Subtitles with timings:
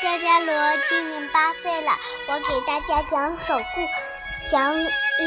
[0.00, 0.54] 佳佳罗，
[0.88, 1.92] 今年八岁了。
[2.26, 4.86] 我给大家讲首故，讲一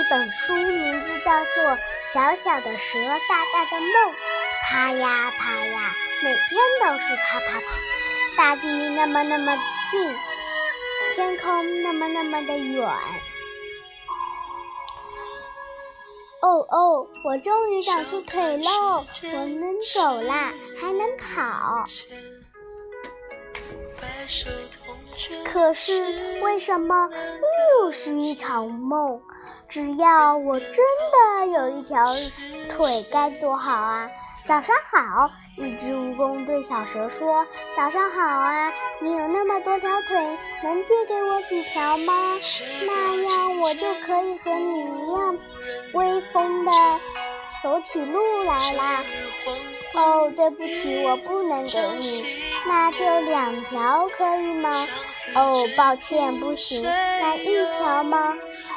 [0.10, 1.64] 本书，名字叫做
[2.12, 2.98] 《小小的蛇，
[3.30, 3.90] 大大的梦》。
[4.64, 7.78] 爬呀爬呀，每天都是爬爬爬。
[8.36, 9.56] 大地那么那么
[9.92, 10.16] 近，
[11.14, 12.90] 天空那么那么的远。
[16.42, 19.06] 哦哦，我终于长出腿喽！
[19.22, 20.52] 我能走啦，
[20.82, 21.86] 还能跑。
[25.46, 27.10] 可是为什么
[27.82, 29.22] 又是一场梦？
[29.68, 30.70] 只要我真
[31.12, 32.16] 的有一条
[32.70, 34.10] 腿，该多好啊！
[34.46, 37.46] 早上好，一只蜈蚣对小蛇说
[37.78, 42.14] ：“早上好啊，你有那么多条腿，能借给我几条吗？
[42.86, 45.38] 那样我就可以和你一样
[45.94, 46.72] 威风的
[47.64, 49.04] 走起路来啦。”
[49.96, 52.26] 哦，对不起，我不能给你，
[52.66, 54.88] 那就两条可以吗？
[55.36, 58.36] 哦，抱歉，不行，那一条吗？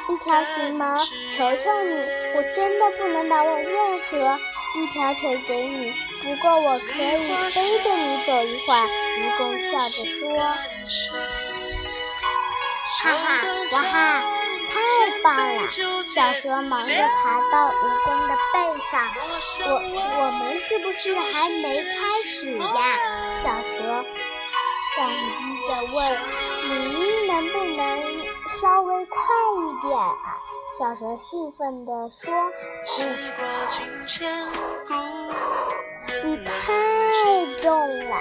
[0.09, 0.95] 一条行吗？
[1.31, 1.95] 求求你，
[2.35, 4.39] 我真的不能把我任何
[4.75, 5.91] 一条腿给你，
[6.23, 8.87] 不过我可以背着你走一会儿。
[9.17, 10.29] 蜈蚣笑着说
[13.01, 13.41] ：“哈哈，
[13.71, 14.23] 哇哈，
[14.69, 14.75] 太
[15.23, 15.67] 棒了！”
[16.13, 17.73] 小蛇忙着爬到蜈
[18.05, 18.36] 蚣的
[18.91, 19.07] 上。
[19.69, 22.99] 我我们是不是还没开始呀？
[23.43, 24.03] 小蛇
[24.95, 25.13] 感激
[25.67, 26.17] 地问
[26.63, 27.81] ：“您能不能
[28.47, 29.19] 稍微快
[29.55, 30.37] 一点啊？”
[30.77, 32.31] 小蛇兴奋地说
[36.23, 36.51] ：“你太
[37.61, 37.69] 重
[38.09, 38.15] 了，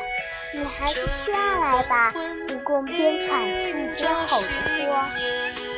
[0.54, 2.12] 你还是下来吧。”
[2.48, 5.75] 蜈蚣边喘气边吼着说。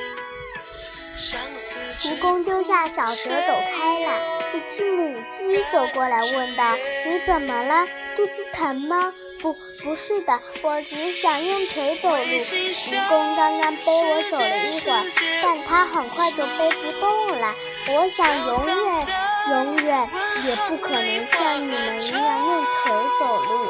[2.00, 4.20] 蜈蚣丢下小蛇走开了。
[4.55, 7.86] 一只母鸡走过来问道：“你怎么了？
[8.16, 9.52] 肚子疼吗？”“不，
[9.83, 15.05] 不是的，我只想用腿走路。”蜈蚣刚刚背我走了一会儿，
[15.42, 17.52] 但它很快就背不动了。
[17.89, 19.07] 我想永远、
[19.51, 20.08] 永远
[20.46, 23.68] 也不可能像你们一样用腿走路。”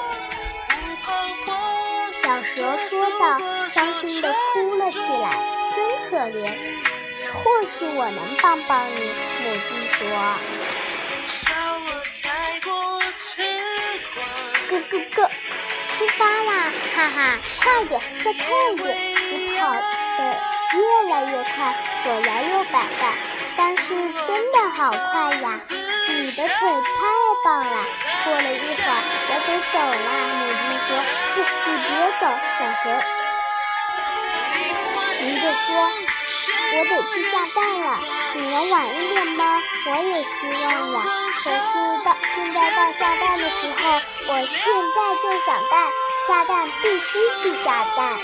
[2.22, 3.38] 小蛇说道，
[3.72, 5.40] 伤心地哭了起来，
[5.74, 5.78] 真
[6.10, 6.40] 可怜。
[7.32, 9.98] 或许我能帮帮你，母鸡说。
[14.68, 15.30] 咯咯咯，
[15.92, 16.70] 出发啦！
[16.94, 18.38] 哈哈，快点，再快
[18.72, 18.86] 一点！
[19.32, 20.20] 你跑得
[20.74, 20.78] 越
[21.10, 21.56] 来越快，
[22.04, 23.02] 左摇右摆的，
[23.56, 23.82] 但是
[24.24, 25.60] 真的好快呀！
[26.08, 26.98] 你的腿太
[27.44, 27.84] 棒了。
[28.24, 28.92] 过了一会儿，
[29.28, 30.88] 我得走啦，母鸡说。
[31.34, 31.88] 不，你别
[32.20, 32.22] 走，
[32.58, 32.84] 小熊
[35.18, 35.66] 急着说。
[36.74, 37.98] 我得去下蛋了，
[38.34, 39.60] 你能晚一点吗？
[39.90, 41.02] 我也希望呀。
[41.42, 41.58] 可是
[42.04, 44.62] 到现在到下蛋的时候，我现
[44.94, 45.90] 在就想蛋，
[46.26, 48.18] 下蛋必须去下蛋。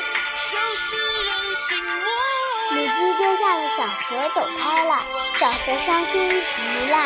[2.70, 5.02] 母鸡丢下了小蛇走开了，
[5.38, 6.96] 小蛇伤心极了。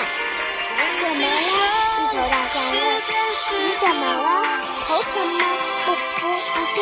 [1.00, 1.36] 怎么了？
[1.98, 2.76] 一头大象问。
[3.50, 4.26] 你怎么了？
[4.86, 5.40] 头疼吗？
[5.84, 6.22] 不不
[6.54, 6.76] 不是，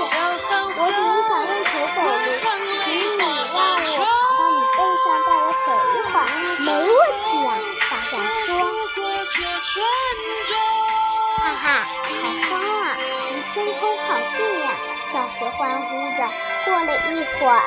[11.66, 12.96] 啊，好高啊，
[13.32, 14.76] 离天空好近呀！
[15.10, 16.30] 小蛇欢呼着。
[16.64, 17.60] 过了一会儿，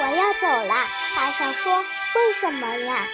[0.00, 0.74] 我要走了。
[1.14, 1.84] 大象说
[2.16, 3.06] ：“为什么呀？”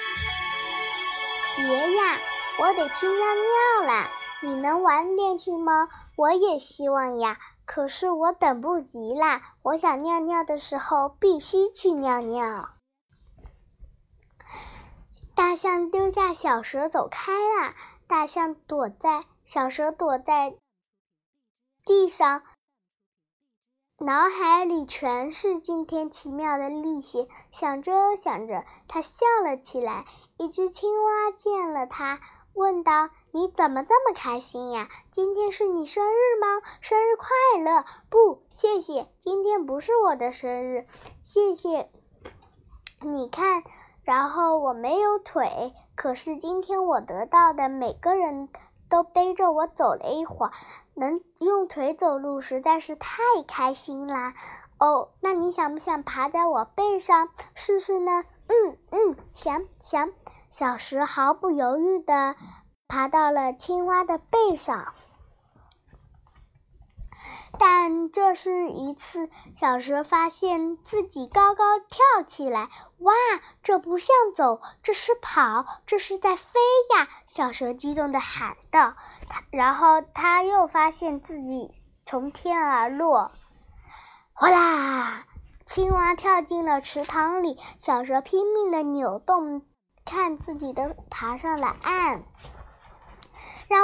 [1.58, 2.18] 别呀，
[2.60, 4.08] 我得去尿尿啦。
[4.40, 5.88] 你能晚点去吗？
[6.14, 9.42] 我也希望呀，可是我等不及啦。
[9.62, 12.68] 我想尿尿的时候必须去尿尿。
[15.34, 17.74] 大象丢下小蛇走开了。
[18.06, 20.54] 大象躲在小蛇躲在
[21.86, 22.42] 地上，
[23.98, 27.26] 脑海里全是今天奇妙的历险。
[27.50, 30.04] 想着想着，它笑了起来。
[30.36, 32.20] 一只青蛙见了它，
[32.52, 34.90] 问道：“你怎么这么开心呀？
[35.12, 36.60] 今天是你生日吗？
[36.82, 40.86] 生日快乐！”“不，谢谢，今天不是我的生日。
[41.24, 41.88] ”“谢谢。”
[43.00, 43.64] 你看。
[44.04, 48.48] 然后我没有腿，可是今天我得到的每个人
[48.88, 50.52] 都背着我走了一会儿，
[50.94, 54.34] 能用腿走路实在是太开心啦！
[54.78, 58.24] 哦，那你想不想爬在我背上试试呢？
[58.48, 60.10] 嗯嗯，想想。
[60.50, 62.34] 小石毫不犹豫地
[62.88, 64.94] 爬到了青蛙的背上。
[67.58, 72.68] 但这是一次，小蛇发现自己高高跳起来。
[72.98, 73.12] 哇，
[73.62, 76.60] 这不像走，这是跑，这是在飞
[76.96, 77.08] 呀！
[77.26, 78.94] 小蛇激动地喊道。
[79.50, 81.70] 然后他又发现自己
[82.04, 83.32] 从天而落。
[84.32, 85.24] 哗啦！
[85.66, 89.62] 青蛙跳进了池塘里，小蛇拼命的扭动，
[90.04, 92.24] 看自己的爬上了岸。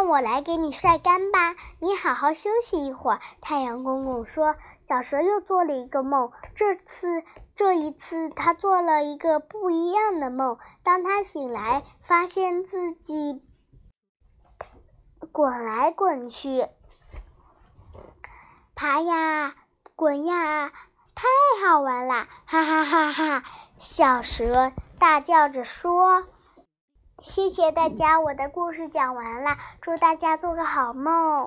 [0.05, 3.21] 我来给你晒干吧，你好好休息一会儿。
[3.41, 4.55] 太阳公公说
[4.87, 7.25] ：“小蛇又做了一个梦，这次
[7.57, 10.59] 这一次他做了一个不一样的梦。
[10.83, 13.43] 当他醒来，发现自己
[15.33, 16.69] 滚来滚去，
[18.75, 19.55] 爬呀，
[19.97, 20.71] 滚呀，
[21.15, 21.27] 太
[21.67, 22.29] 好玩啦！
[22.45, 23.43] 哈哈哈哈！”
[23.81, 26.25] 小蛇大叫着说。
[27.25, 31.43] 谢谢大家，我的故事讲完了，祝大家做个好梦。